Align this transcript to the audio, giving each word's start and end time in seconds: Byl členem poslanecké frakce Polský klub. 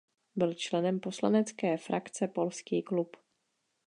Byl 0.35 0.53
členem 0.53 0.99
poslanecké 0.99 1.77
frakce 1.77 2.27
Polský 2.27 2.83
klub. 2.83 3.17